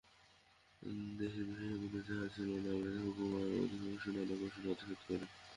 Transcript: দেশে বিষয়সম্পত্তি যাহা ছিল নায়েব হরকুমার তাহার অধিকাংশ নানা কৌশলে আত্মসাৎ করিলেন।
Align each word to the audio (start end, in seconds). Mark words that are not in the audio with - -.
দেশে 1.19 1.41
বিষয়সম্পত্তি 1.49 1.99
যাহা 2.07 2.27
ছিল 2.35 2.49
নায়েব 2.55 2.85
হরকুমার 2.97 3.43
তাহার 3.43 3.63
অধিকাংশ 3.63 4.03
নানা 4.15 4.35
কৌশলে 4.39 4.67
আত্মসাৎ 4.71 4.99
করিলেন। 5.01 5.29